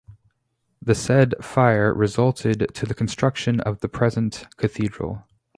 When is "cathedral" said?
4.57-5.27